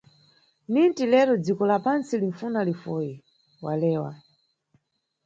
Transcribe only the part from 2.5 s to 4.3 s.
lufoyi", walewa.